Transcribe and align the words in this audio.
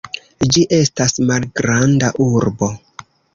Ĝi 0.53 0.61
estas 0.77 1.13
malgranda 1.27 2.11
urbo. 2.29 2.73